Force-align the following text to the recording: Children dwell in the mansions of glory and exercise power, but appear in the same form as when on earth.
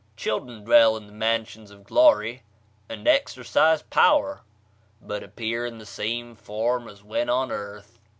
Children 0.17 0.63
dwell 0.63 0.97
in 0.97 1.05
the 1.05 1.13
mansions 1.13 1.69
of 1.69 1.83
glory 1.83 2.41
and 2.89 3.07
exercise 3.07 3.83
power, 3.83 4.41
but 4.99 5.21
appear 5.21 5.63
in 5.67 5.77
the 5.77 5.85
same 5.85 6.35
form 6.35 6.87
as 6.87 7.03
when 7.03 7.29
on 7.29 7.51
earth. 7.51 7.99